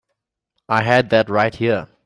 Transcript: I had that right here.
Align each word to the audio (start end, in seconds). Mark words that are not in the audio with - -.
I 0.67 0.81
had 0.81 1.11
that 1.11 1.29
right 1.29 1.53
here. 1.53 1.87